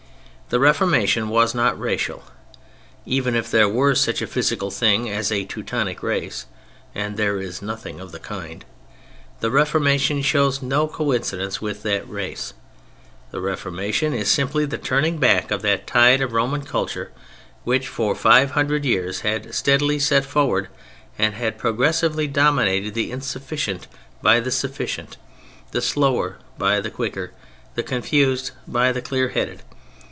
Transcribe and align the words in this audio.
The 0.49 0.59
Reformation 0.59 1.29
was 1.29 1.55
not 1.55 1.79
racial. 1.79 2.23
Even 3.05 3.35
if 3.35 3.49
there 3.49 3.69
were 3.69 3.95
such 3.95 4.21
a 4.21 4.27
physical 4.27 4.69
thing 4.69 5.09
as 5.09 5.31
a 5.31 5.45
"Teutonic 5.45 6.03
Race" 6.03 6.45
(and 6.93 7.15
there 7.15 7.39
is 7.39 7.61
nothing 7.61 8.01
of 8.01 8.11
the 8.11 8.19
kind), 8.19 8.65
the 9.39 9.49
Reformation 9.49 10.21
shows 10.21 10.61
no 10.61 10.89
coincidence 10.89 11.61
with 11.61 11.83
that 11.83 12.05
race. 12.09 12.51
The 13.31 13.39
Reformation 13.39 14.13
is 14.13 14.29
simply 14.29 14.65
the 14.65 14.77
turning 14.77 15.19
back 15.19 15.51
of 15.51 15.61
that 15.61 15.87
tide 15.87 16.19
of 16.19 16.33
Roman 16.33 16.63
culture 16.63 17.13
which, 17.63 17.87
for 17.87 18.13
five 18.13 18.51
hundred 18.51 18.83
years, 18.83 19.21
had 19.21 19.45
set 19.45 19.55
steadily 19.55 19.99
forward 19.99 20.67
and 21.17 21.33
had 21.33 21.57
progressively 21.57 22.27
dominated 22.27 22.93
the 22.93 23.09
insufficient 23.09 23.87
by 24.21 24.41
the 24.41 24.51
sufficient, 24.51 25.15
the 25.71 25.81
slower 25.81 26.39
by 26.57 26.81
the 26.81 26.91
quicker, 26.91 27.31
the 27.75 27.83
confused 27.83 28.51
by 28.67 28.91
the 28.91 29.01
clear 29.01 29.29
headed. 29.29 29.63